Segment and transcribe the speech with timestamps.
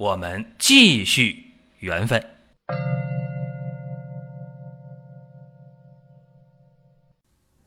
[0.00, 1.44] 我们继续
[1.80, 2.24] 缘分。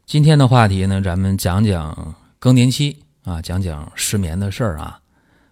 [0.07, 4.99] 今天的话题呢，咱们讲讲更年期啊，讲讲失眠的事儿啊。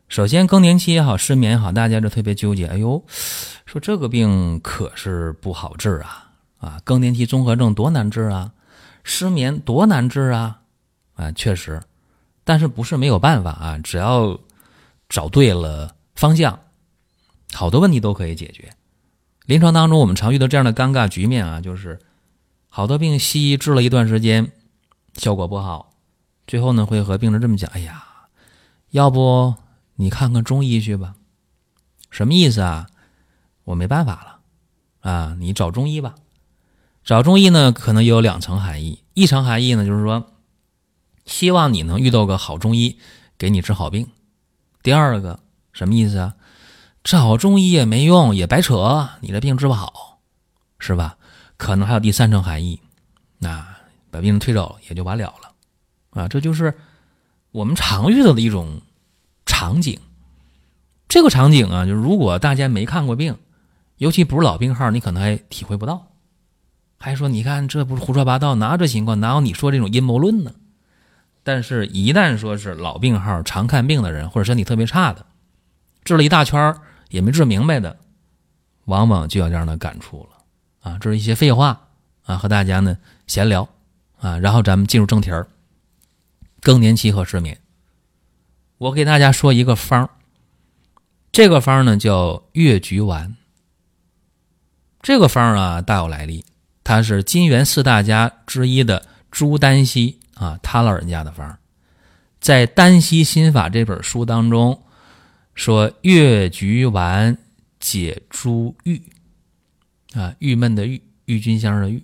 [0.08, 2.66] 首先，更年期也好，失眠也好，大家就特别纠结。
[2.66, 3.05] 哎呦，
[3.67, 6.31] 说这个病可是不好治啊！
[6.58, 8.52] 啊，更年期综合症多难治啊，
[9.03, 10.59] 失眠多难治啊！
[11.13, 11.80] 啊，确实，
[12.44, 13.77] 但是不是没有办法啊？
[13.84, 14.36] 只要
[15.08, 16.59] 找对了方向，
[17.53, 18.73] 好多问题都可以解决。
[19.45, 21.99] 临床当中，我们常遇到这样的尴尬局面啊，就是
[22.69, 24.52] 好多病西医治了一段时间，
[25.16, 25.93] 效果不好，
[26.47, 28.05] 最后呢会和病人这么讲：“哎呀，
[28.91, 29.55] 要不……”
[29.95, 31.13] 你看看中医去吧，
[32.09, 32.88] 什么意思啊？
[33.65, 34.39] 我没办法
[35.03, 36.15] 了，啊，你找中医吧。
[37.03, 39.03] 找中医呢，可能有两层含义。
[39.13, 40.31] 一层含义呢，就是说，
[41.25, 42.97] 希望你能遇到个好中医，
[43.38, 44.08] 给你治好病。
[44.81, 45.39] 第二个
[45.71, 46.36] 什么意思啊？
[47.03, 50.19] 找中医也没用，也白扯，你这病治不好，
[50.80, 51.17] 是吧？
[51.58, 52.80] 可能还有第三层含义，
[53.39, 53.66] 那
[54.09, 56.77] 把病人推走也就完了了，啊，这就是
[57.52, 58.81] 我们常遇到的一种。
[59.43, 59.99] 场景，
[61.08, 63.38] 这个场景啊，就是如果大家没看过病，
[63.97, 66.08] 尤其不是老病号，你可能还体会不到。
[66.97, 69.19] 还说你看这不是胡说八道，哪有这情况？
[69.19, 70.52] 哪有你说这种阴谋论呢？
[71.43, 75.27] 但是，一旦说是老病号、常看病的人，或者身体特别差的，
[76.03, 76.75] 治了一大圈
[77.12, 77.95] 也没治明白的，
[78.86, 80.98] 往往就有这样的感触了啊！
[81.00, 81.80] 这是一些废话
[82.23, 83.70] 啊，和大家呢闲聊
[84.20, 85.48] 啊，然后咱们进入正题儿：
[86.61, 87.60] 更年期和失眠。
[88.77, 90.10] 我给大家说一个方儿
[91.32, 93.36] 这个方儿呢叫越橘丸。
[95.02, 96.45] 这个方儿啊大有来历，
[96.83, 101.58] 它是金元四大家之一的朱丹溪啊，他老人家的方
[102.39, 104.82] 在《丹溪心法》这本书当中
[105.54, 107.38] 说，越橘丸
[107.80, 109.02] 解诸郁
[110.14, 112.04] 啊，郁闷的郁，郁金香的郁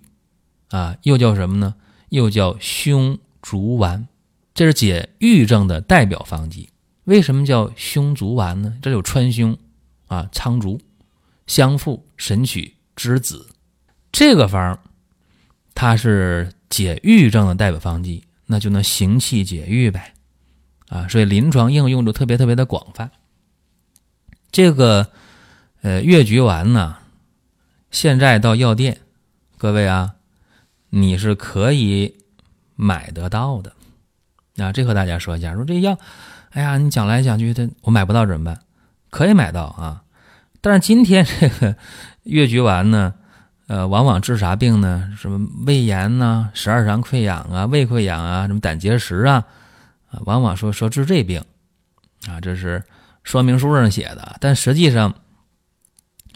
[0.70, 1.76] 啊，又叫什么呢？
[2.10, 4.08] 又叫胸竹丸。
[4.54, 6.70] 这是解郁症的代表方剂。
[7.04, 8.78] 为什么叫胸竹丸呢？
[8.82, 9.58] 这有川芎
[10.08, 10.82] 啊、苍竹、
[11.46, 13.48] 香附、神曲、栀子。
[14.12, 14.80] 这个方
[15.76, 20.14] 它是解郁症的代表方剂，那就能行气解郁呗。
[20.90, 23.12] 啊，所以临床应用就特别特别的广泛。
[24.52, 25.10] 这个
[25.82, 26.98] 呃越橘丸呢，
[27.92, 29.00] 现在到药店，
[29.58, 30.16] 各位啊，
[30.90, 32.18] 你是可以
[32.76, 33.74] 买得到的。
[34.58, 35.98] 啊，这和大家说一下，说这药，
[36.50, 38.60] 哎呀，你讲来讲去的，我买不到怎么办？
[39.12, 40.02] 可以买到啊，
[40.62, 41.76] 但是今天这个
[42.24, 43.14] 越橘丸呢，
[43.68, 45.14] 呃，往往治啥病呢？
[45.16, 49.46] 什么胃炎呐、十二肠溃疡啊、胃溃疡啊、什么胆结石啊，
[50.10, 51.44] 啊，往往说说治这病，
[52.28, 52.84] 啊，这是
[53.28, 55.14] 说明书上写的，但实际上，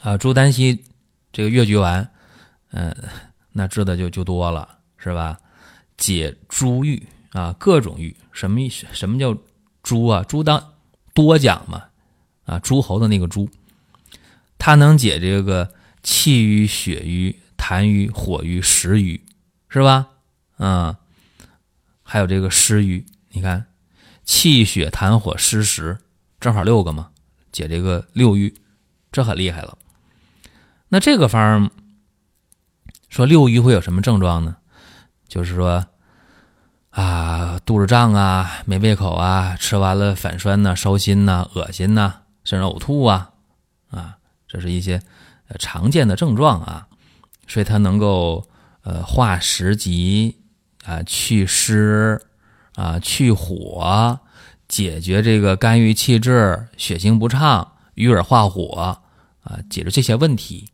[0.01, 0.83] 啊，朱丹溪
[1.31, 2.11] 这个越橘丸，
[2.71, 2.93] 嗯，
[3.53, 5.39] 那治的就就多了，是吧？
[5.95, 7.07] 解诸郁。
[7.31, 8.85] 啊，各种郁，什么意思？
[8.91, 9.33] 什么叫
[9.81, 10.21] 诸啊？
[10.27, 10.73] 诸当
[11.13, 11.85] 多讲嘛，
[12.43, 13.49] 啊，诸侯的那个诸，
[14.57, 19.23] 它能解这个气郁、血瘀、痰瘀、火瘀、食瘀，
[19.69, 20.09] 是吧？
[20.57, 20.97] 啊，
[22.03, 23.67] 还有这个湿瘀，你看
[24.25, 25.99] 气血痰火湿食，
[26.41, 27.11] 正好六个嘛，
[27.53, 28.53] 解这个六瘀，
[29.13, 29.77] 这很厉害了。
[30.89, 31.71] 那这个方
[33.07, 34.57] 说六瘀会有什么症状呢？
[35.29, 35.85] 就是说。
[36.91, 43.31] 啊，肚子胀啊，没胃口啊，吃完了反酸呐，烧心呐，恶心呐，甚至呕吐啊，
[43.89, 45.01] 啊，这是一些
[45.57, 46.85] 常见的症状啊。
[47.47, 48.45] 所以它能够
[48.83, 50.37] 呃化食积
[50.83, 52.21] 啊，祛湿
[52.75, 54.19] 啊，去火，
[54.71, 59.01] 解决这个肝郁气滞、血行不畅、郁而化火
[59.43, 60.69] 啊，解决这些问题。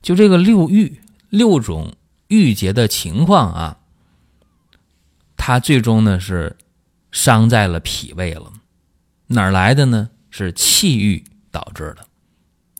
[0.00, 0.98] 就这个六郁
[1.28, 1.92] 六种
[2.28, 3.76] 郁结的情况啊。
[5.36, 6.56] 它最终呢是
[7.12, 8.50] 伤在了脾胃了，
[9.26, 10.08] 哪来的呢？
[10.30, 12.06] 是气郁导致的。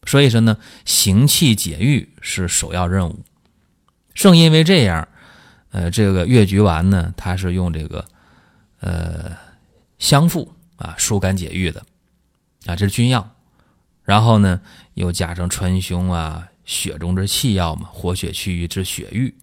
[0.06, 0.56] 所以说呢，
[0.86, 3.20] 行气解郁是首要任务。
[4.14, 5.06] 正因为这样，
[5.70, 8.04] 呃，这个越橘丸呢，它是用这个
[8.80, 9.36] 呃
[9.98, 11.84] 香附啊疏肝解郁的
[12.66, 13.34] 啊，这是君药。
[14.02, 14.60] 然后呢
[14.94, 19.34] 又加上川芎啊，血中之气药嘛，活血祛瘀治血瘀，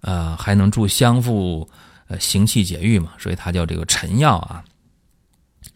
[0.00, 1.68] 呃，还能助香附，
[2.08, 4.64] 呃，行气解郁嘛，所以它叫这个臣药啊。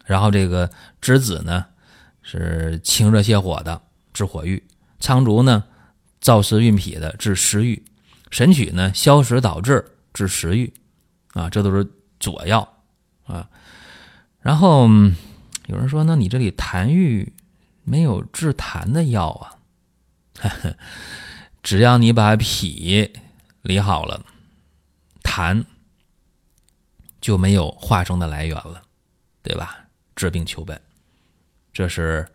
[0.05, 0.69] 然后这个
[1.01, 1.65] 栀子呢
[2.21, 3.81] 是清热泻火的，
[4.13, 4.59] 治火郁；
[4.99, 5.63] 苍术呢
[6.21, 7.79] 燥湿运脾的，治湿郁；
[8.31, 10.73] 神曲呢消食导滞，治食欲。
[11.33, 11.87] 啊，这都是
[12.19, 12.67] 佐药
[13.25, 13.47] 啊。
[14.45, 14.87] 然后
[15.65, 17.33] 有人说，那你这里痰郁
[17.83, 19.57] 没有治痰的药啊？
[21.63, 23.11] 只要你把脾
[23.63, 24.23] 理好了，
[25.23, 25.65] 痰
[27.19, 28.83] 就没有化生的来源了，
[29.41, 29.79] 对吧？
[30.15, 30.79] 治病求本，
[31.73, 32.27] 这是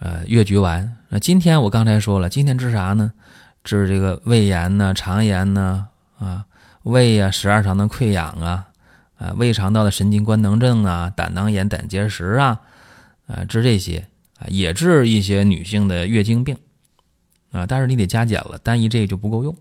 [0.00, 0.98] 呃越橘丸。
[1.08, 3.10] 那今天我刚才说了，今天治啥呢？
[3.64, 5.88] 治这个胃炎呢、肠炎呢
[6.18, 6.44] 啊。
[6.82, 8.68] 胃呀，十二肠的溃疡啊，
[9.22, 12.58] 啊，胃肠道的神经官能症啊，胆囊炎、胆结石啊，
[13.28, 14.08] 啊，治这些
[14.40, 16.56] 啊，也治一些女性的月经病
[17.52, 19.56] 啊，但是你得加减了，单一这就不够用。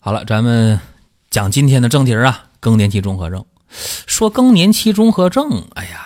[0.00, 0.80] 好了，咱们
[1.28, 3.44] 讲今天的正题啊，更年期综合症。
[4.06, 6.00] 说更年期综合症，哎呀，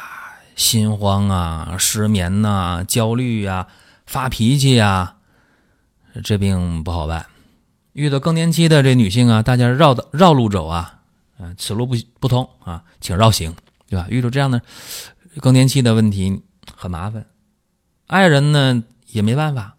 [0.57, 3.69] 心慌啊，失眠呐，焦虑呀，
[4.07, 5.15] 发脾气呀，
[6.25, 7.27] 这病不好办。
[7.93, 11.02] 遇到更年期的这女性啊，大家绕的绕路走啊，
[11.43, 13.53] 啊，此路不不通啊，请绕行，
[13.89, 14.07] 对吧？
[14.09, 14.63] 遇到这样的
[15.41, 16.41] 更年期的问题
[16.77, 17.27] 很麻烦，
[18.07, 19.77] 爱人呢也没办法，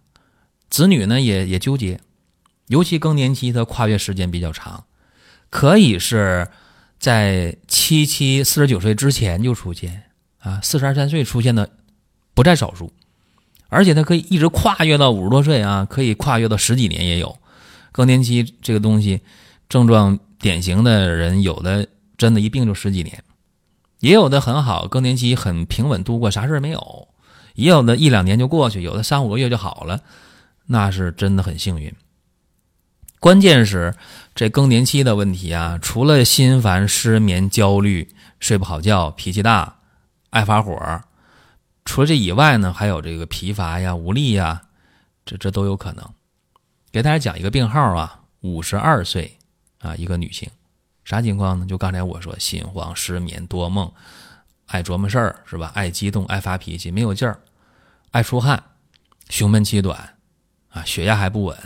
[0.70, 2.02] 子女呢也也纠结，
[2.68, 4.84] 尤其更年期它跨越时间比较长，
[5.50, 6.50] 可以是
[7.00, 10.04] 在七七四十九岁之前就出现
[10.40, 11.70] 啊，四十二三岁出现的
[12.34, 12.92] 不在少数，
[13.70, 17.40] 而且它可以一直跨越到五十多岁啊，可以跨越到十几年也有。
[17.94, 19.22] 更年期这个东西，
[19.70, 21.88] 症状典型的人有的
[22.18, 23.24] 真的一病就十几年，
[24.02, 26.82] 也有的很好，更年期很平稳度过，啥事儿没有；
[27.54, 30.02] 也有的一两年就过去，有的三五个月就好了，
[30.66, 31.96] 那是真的很幸运。
[33.22, 33.96] 关键是
[34.36, 39.78] 这更年期的问题啊，除了心烦、失眠、焦虑、睡不好觉、脾气大、
[40.32, 40.78] 爱发火，
[41.86, 44.64] 除了这以外呢，还有这个疲乏呀、无力呀，
[45.26, 46.04] 这这都有可能。
[46.92, 49.38] 给大家讲一个病号啊，五十二岁
[49.84, 50.50] 啊，一个女性，
[51.04, 51.66] 啥情况呢？
[51.68, 53.92] 就刚才我说，心慌、失眠、多梦，
[54.68, 55.72] 爱琢磨事儿是吧？
[55.76, 57.38] 爱激动、爱发脾气、没有劲儿，
[58.12, 58.64] 爱出汗，
[59.30, 60.18] 胸闷气短，
[60.70, 61.58] 啊，血压还不稳，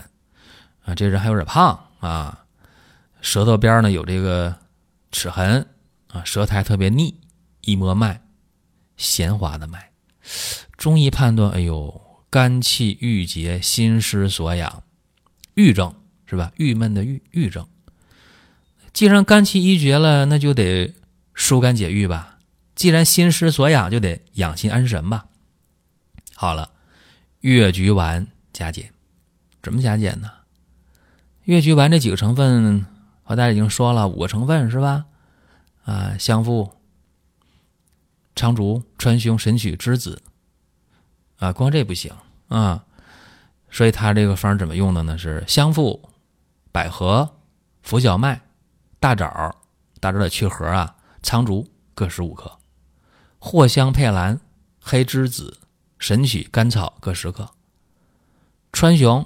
[0.83, 2.43] 啊，这人还有点胖啊，
[3.21, 4.55] 舌头边呢有这个
[5.11, 5.67] 齿痕
[6.07, 7.19] 啊，舌苔特别腻，
[7.61, 8.19] 一摸脉，
[8.97, 9.91] 弦滑的脉，
[10.75, 14.83] 中医判断，哎呦，肝气郁结，心失所养。
[15.53, 15.93] 郁症
[16.25, 16.51] 是吧？
[16.57, 17.67] 郁闷的郁郁症。
[18.97, 20.95] 既然肝气郁结了，那就得
[21.35, 22.39] 疏肝解郁吧。
[22.73, 25.27] 既然心失所养，就得养心安神吧。
[26.33, 26.71] 好了，
[27.41, 28.91] 越橘丸加减，
[29.61, 30.31] 怎么加减呢？
[31.43, 32.87] 越橘丸这几个成分，
[33.21, 35.05] 和大家已经说了五个成分是吧？
[35.85, 36.73] 啊，香附、
[38.35, 40.23] 苍术、川芎、神曲、栀子。
[41.37, 42.11] 啊，光这不行
[42.47, 42.83] 啊。
[43.69, 45.19] 所以它这个方怎么用的呢？
[45.19, 46.09] 是香附、
[46.71, 47.35] 百合、
[47.83, 48.41] 浮小麦、
[48.99, 49.55] 大枣、
[49.99, 52.57] 大枣得去核啊，苍术各十五克，
[53.39, 54.39] 藿香、佩兰、
[54.81, 55.59] 黑栀子、
[55.99, 57.49] 神曲、甘草各十克，
[58.71, 59.25] 川芎、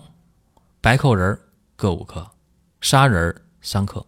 [0.81, 1.39] 白蔻仁
[1.75, 2.31] 各五克，
[2.81, 4.05] 砂仁三克。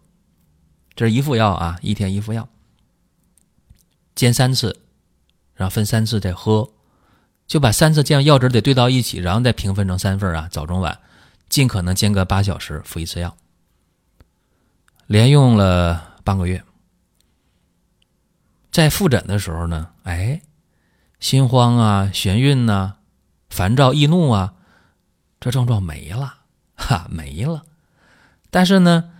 [0.94, 2.48] 这是一副药啊，一天一副药，
[4.14, 4.80] 煎三次，
[5.54, 6.70] 然后分三次再喝。
[7.46, 10.98] 就把三次煎药汁得兑到一起，然后再平分成三份啊，早中晚，
[11.48, 13.36] 尽可能间隔八小时服一次药。
[15.06, 16.62] 连用了半个月，
[18.70, 20.40] 在复诊的时候呢，哎，
[21.20, 22.96] 心慌啊、眩晕呐、
[23.50, 24.54] 烦躁易怒啊，
[25.40, 26.34] 这症状没了，
[26.76, 27.62] 哈，没了。
[28.50, 29.10] 但是呢，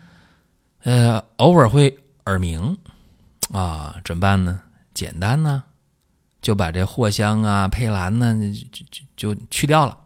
[0.83, 2.79] 呃，偶尔会耳鸣
[3.53, 4.63] 啊，怎么办呢？
[4.93, 5.65] 简单呢。
[6.41, 8.35] 就把这藿香啊、佩兰呢，
[8.71, 9.99] 就就就去掉了。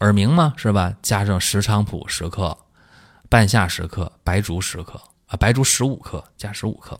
[0.00, 0.94] 耳鸣嘛，是吧？
[1.02, 2.56] 加上石菖蒲十克，
[3.28, 6.98] 半夏十克，白术十克啊，白术十五克，加十五克。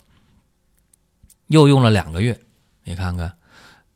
[1.49, 2.39] 又用了两个月，
[2.85, 3.37] 你看看，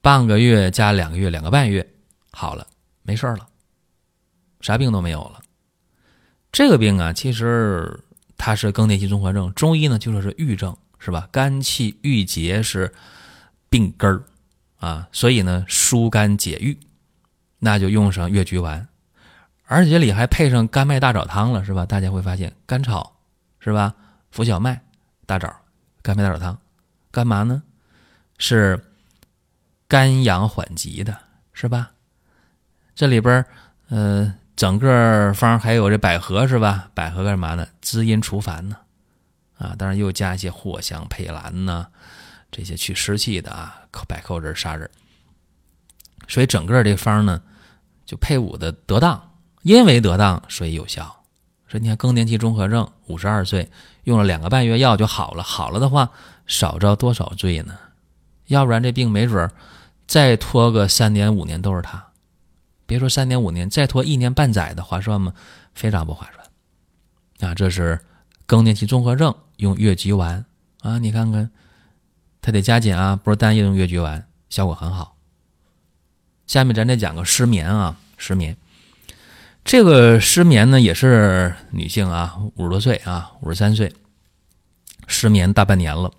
[0.01, 1.89] 半个月加两个月，两个半月
[2.31, 2.67] 好了，
[3.03, 3.49] 没事了，
[4.61, 5.41] 啥病都没有了。
[6.53, 8.01] 这个病啊，其实
[8.37, 11.29] 它是更年期综合症，中医呢就说是郁症，是吧？
[11.33, 12.93] 肝气郁结是。
[13.71, 14.25] 病根儿
[14.79, 16.75] 啊，所以呢，疏肝解郁，
[17.59, 18.89] 那就用上越橘丸，
[19.71, 21.85] 而且里还配上甘麦大枣汤了，是吧？
[21.85, 23.15] 大家会发现甘草
[23.61, 23.95] 是吧？
[24.31, 24.81] 浮小麦、
[25.27, 25.55] 大枣、
[26.03, 26.59] 甘麦大枣汤，
[27.11, 27.63] 干嘛呢？
[28.39, 28.83] 是
[29.87, 31.17] 肝阳缓急的，
[31.53, 31.91] 是吧？
[32.95, 33.45] 这里边
[33.91, 36.91] 呃，整个方还有这百合是吧？
[36.95, 37.69] 百合干嘛呢？
[37.83, 38.77] 滋阴除烦呢，
[39.59, 41.87] 啊，当然又加一些藿香、佩兰呢，
[42.51, 44.89] 这些去湿气的啊，百蔻仁、砂仁。
[46.27, 47.43] 所以整个这方呢，
[48.07, 49.28] 就配伍的得当，
[49.69, 51.23] 因为得当，所以有效。
[51.67, 53.71] 说你看更年期综合症，五十二岁
[54.05, 56.09] 用了两个半月药就好了，好了的话
[56.47, 57.79] 少遭多少罪呢？
[58.47, 59.53] 要不然这病没准儿
[60.07, 62.03] 再拖个三年五年都是他。
[62.87, 65.35] 别说三年五年，再拖一年半载的划算吗？
[65.75, 67.51] 非常不划算。
[67.51, 68.01] 啊，这是
[68.47, 70.47] 更年期综合症用月菊丸
[70.81, 71.51] 啊，你看看，
[72.41, 75.15] 它得加减啊，不是单一用月菊丸，效果很好。
[76.47, 78.57] 下面咱再讲个失眠啊，失眠。
[79.69, 83.93] 这个失眠呢，也是女性啊，五十多岁啊，五十三岁，
[85.07, 86.11] 失眠大半年了，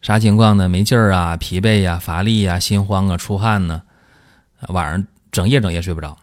[0.00, 0.66] 啥情况呢？
[0.66, 3.82] 没劲儿啊，疲惫呀，乏力呀，心慌啊，出汗呢，
[4.68, 6.16] 晚上整夜整夜睡不着，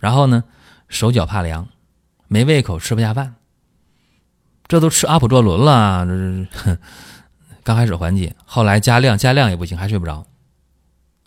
[0.00, 0.42] 然后呢，
[0.88, 1.68] 手脚怕凉，
[2.26, 3.36] 没胃口，吃不下饭，
[4.66, 6.78] 这都吃阿普唑仑了，这是
[7.62, 10.26] 刚开始缓解，后来加量加量也不行，还睡不着，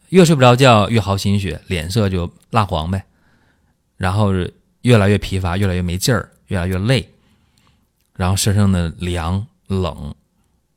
[0.10, 3.06] 越睡不着觉越耗心血，脸色就蜡黄呗。
[3.98, 4.32] 然后
[4.82, 7.10] 越来越疲乏，越来越没劲儿，越来越累，
[8.14, 10.16] 然后身上的凉冷，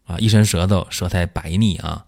[0.05, 2.05] 啊，一伸舌头，舌苔白腻啊，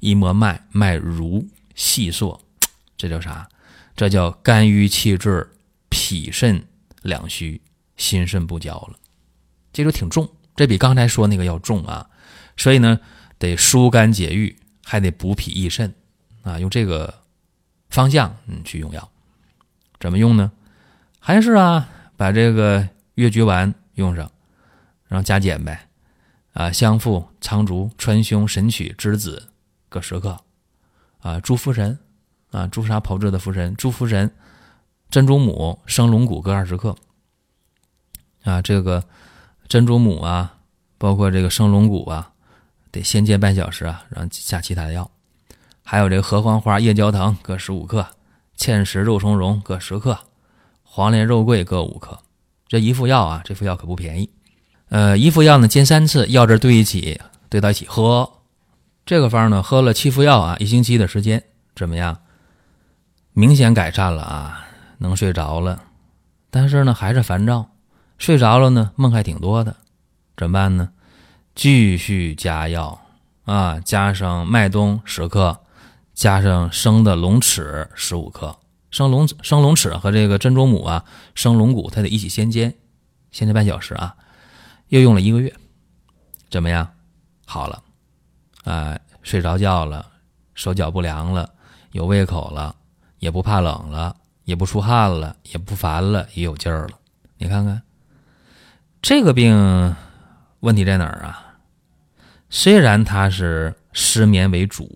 [0.00, 2.40] 一摸脉，脉如细索，
[2.98, 3.48] 这叫啥？
[3.94, 5.48] 这叫肝郁气滞，
[5.88, 6.62] 脾肾
[7.02, 7.62] 两虚，
[7.96, 8.98] 心肾不交了，
[9.72, 12.10] 这就挺重，这比刚才说那个要重啊，
[12.56, 13.00] 所以呢，
[13.38, 14.54] 得疏肝解郁，
[14.84, 15.94] 还得补脾益肾
[16.42, 17.22] 啊，用这个
[17.88, 19.10] 方向嗯去用药。
[19.98, 20.52] 怎么用呢？
[21.18, 24.30] 还是啊，把这个越橘丸用上，
[25.08, 25.88] 然后加减呗。
[26.52, 29.48] 啊，香附、苍术、川芎、神曲、栀子
[29.88, 30.38] 各十克。
[31.18, 31.98] 啊，猪茯神，
[32.50, 34.32] 啊，朱砂炮制的茯神，朱茯神、
[35.10, 36.94] 珍珠母、生龙骨各二十克。
[38.44, 39.04] 啊，这个
[39.68, 40.58] 珍珠母啊，
[40.96, 42.32] 包括这个生龙骨啊，
[42.90, 45.10] 得先煎半小时啊，然后下其他的药。
[45.82, 48.06] 还有这个合欢花、夜交藤各十五克。
[48.56, 50.18] 芡实、肉苁蓉各十克，
[50.82, 52.18] 黄连、肉桂各五克。
[52.68, 54.30] 这一副药啊，这副药可不便宜。
[54.88, 58.30] 呃，一副药呢煎三次，药汁兑一起，兑到一起喝。
[59.04, 61.42] 这个方呢，喝了七副药啊，一星期的时间
[61.74, 62.18] 怎么样？
[63.32, 64.66] 明显改善了啊，
[64.98, 65.82] 能睡着了。
[66.50, 67.70] 但是呢，还是烦躁。
[68.18, 69.76] 睡着了呢，梦还挺多的。
[70.36, 70.88] 怎么办呢？
[71.54, 72.98] 继续加药
[73.44, 75.60] 啊，加上麦冬十克。
[76.16, 78.56] 加上生的龙齿十五克，
[78.90, 81.04] 生龙生龙齿和这个珍珠母啊，
[81.34, 82.74] 生龙骨，它得一起先煎，
[83.30, 84.16] 先煎半小时啊。
[84.88, 85.54] 又用了一个月，
[86.48, 86.90] 怎么样？
[87.44, 87.82] 好了，
[88.64, 90.06] 啊，睡着觉了，
[90.54, 91.52] 手脚不凉了，
[91.92, 92.74] 有胃口了，
[93.18, 96.98] 也不怕冷了，也不出汗了，也不烦了，也有劲儿了。
[97.36, 97.82] 你看看，
[99.02, 99.94] 这个病
[100.60, 101.58] 问题在哪儿啊？
[102.48, 104.90] 虽然它是失眠为主。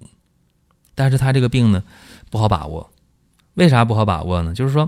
[1.01, 1.83] 但是他这个病呢，
[2.29, 2.93] 不好把握。
[3.55, 4.53] 为啥不好把握呢？
[4.53, 4.87] 就是说，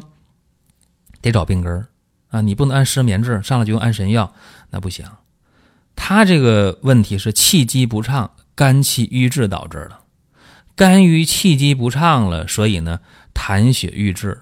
[1.22, 1.86] 得找病根儿
[2.28, 4.34] 啊，你不能按失眠治上来就用安神药，
[4.68, 5.06] 那不行。
[5.96, 10.00] 他这个问题是气机不畅，肝气郁滞导致的。
[10.76, 13.00] 肝郁气机不畅了，所以呢，
[13.32, 14.38] 痰血郁滞，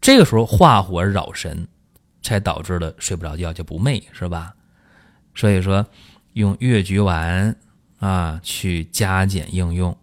[0.00, 1.68] 这个时候化火扰神，
[2.24, 4.56] 才导致了睡不着觉，就不寐，是吧？
[5.36, 5.86] 所以说，
[6.32, 7.54] 用越橘丸
[8.00, 9.96] 啊去加减应用。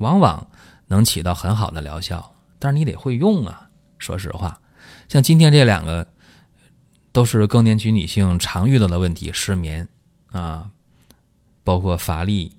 [0.00, 0.48] 往往
[0.88, 3.68] 能起到很好的疗效，但是你得会用啊。
[3.98, 4.60] 说实话，
[5.08, 6.08] 像今天这两个
[7.12, 9.88] 都是更年期女性常遇到的问题：失眠
[10.32, 10.70] 啊，
[11.62, 12.56] 包括乏力、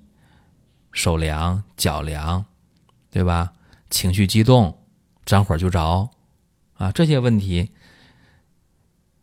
[0.92, 2.44] 手凉、脚凉，
[3.10, 3.52] 对吧？
[3.90, 4.78] 情绪激动、
[5.26, 6.08] 沾火就着
[6.74, 7.72] 啊，这些问题，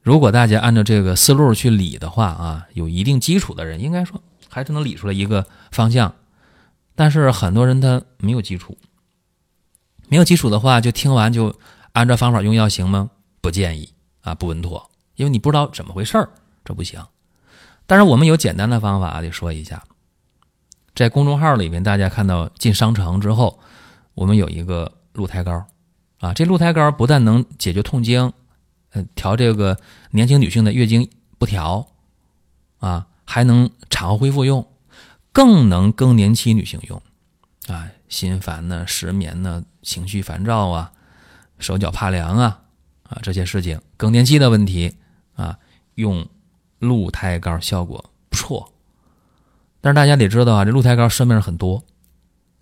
[0.01, 6.13] 如果大家按照这个思路去理的话啊，有一定基础的人，应该说还是能理出来一个方向。
[6.99, 8.77] 但是很多人他没有基础，
[10.09, 11.55] 没有基础的话，就听完就
[11.93, 13.09] 按照方法用药行吗？
[13.39, 16.29] 不建议啊，不稳妥，因为你不知道怎么回事儿，
[16.65, 17.01] 这不行。
[17.85, 19.81] 但是我们有简单的方法，得说一下，
[20.93, 23.57] 在公众号里面，大家看到进商城之后，
[24.13, 25.65] 我们有一个鹿胎膏
[26.19, 28.33] 啊，这鹿胎膏不但能解决痛经，
[28.91, 29.77] 呃，调这个
[30.11, 31.87] 年轻女性的月经不调
[32.79, 34.67] 啊，还能产后恢复用。
[35.31, 37.01] 更能更年期女性用，
[37.67, 40.91] 啊，心烦呢，失眠呢，情绪烦躁啊，
[41.59, 42.61] 手脚怕凉啊，
[43.03, 44.95] 啊，这些事情，更年期的问题
[45.35, 45.57] 啊，
[45.95, 46.27] 用
[46.79, 48.71] 鹿胎膏效果不错。
[49.81, 51.83] 但是大家得知道啊，这鹿胎膏市面上很多，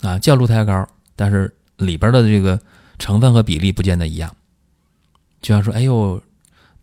[0.02, 2.60] 啊，叫鹿胎膏，但是里边的这个
[3.00, 4.36] 成分和比例不见得一样。
[5.42, 6.22] 就像说，哎呦，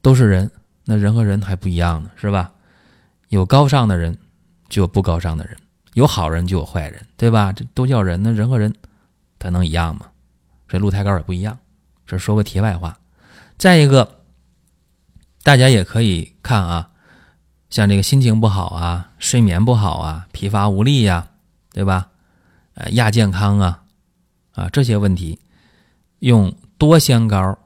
[0.00, 0.50] 都是人，
[0.84, 2.52] 那人和人还不一样呢，是吧？
[3.28, 4.16] 有高尚的人，
[4.68, 5.56] 就有不高尚的人；
[5.94, 7.52] 有好人，就有坏人，对吧？
[7.52, 8.72] 这都叫人，那人和人，
[9.38, 10.06] 他能一样吗？
[10.68, 11.58] 这鹿胎膏也不一样。
[12.06, 12.98] 这说个题外话。
[13.56, 14.20] 再一个，
[15.42, 16.90] 大家也可以看啊，
[17.70, 21.28] 像这个心情不好啊、睡眠不好啊、疲乏无力呀，
[21.72, 22.10] 对吧？
[22.74, 23.84] 呃，亚健康啊，
[24.52, 25.38] 啊这些问题，
[26.18, 27.56] 用多仙膏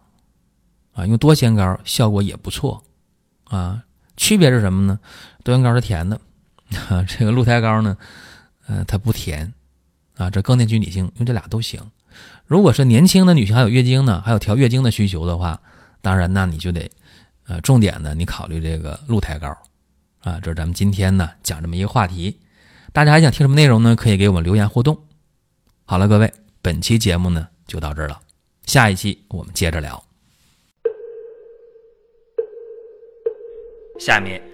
[0.93, 2.85] 啊，用多仙膏效果也不错
[3.45, 3.83] 啊。
[4.19, 4.99] 区别是什么呢？
[5.43, 6.21] 多仙膏是甜的，
[7.09, 7.97] 这个鹿胎膏呢，
[8.67, 9.53] 呃，它不甜
[10.17, 10.31] 啊。
[10.31, 11.81] 这更年期女性用这俩都行。
[12.47, 15.61] 如果是年轻的女性还有月经呢，还有调月经的需求的话，
[16.01, 16.91] 当然那你就得
[17.47, 19.49] 呃重点的你考虑这个鹿胎膏
[20.21, 20.39] 啊。
[20.41, 22.39] 这是咱们今天呢讲这么一个话题，
[22.93, 23.95] 大家还想听什么内容呢？
[23.97, 24.99] 可以给我们留言互动。
[25.85, 28.21] 好了，各位，本期节目呢就到这儿了，
[28.67, 30.03] 下一期我们接着聊。
[33.99, 34.41] 下面